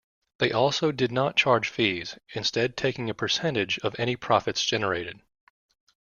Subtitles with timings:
[0.39, 5.21] They often do not charge fees, instead taking a percentage of any profits generated.